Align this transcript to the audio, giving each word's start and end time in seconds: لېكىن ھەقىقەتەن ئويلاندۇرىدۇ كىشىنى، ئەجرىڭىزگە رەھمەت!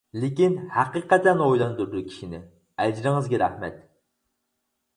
لېكىن 0.21 0.53
ھەقىقەتەن 0.75 1.43
ئويلاندۇرىدۇ 1.49 2.03
كىشىنى، 2.07 2.41
ئەجرىڭىزگە 2.85 3.43
رەھمەت! 3.45 3.79